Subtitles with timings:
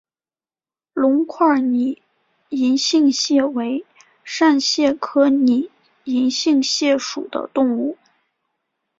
[0.93, 2.01] 隆块拟
[2.49, 3.85] 银杏蟹为
[4.23, 5.69] 扇蟹科拟
[6.05, 7.99] 银杏蟹属的动物。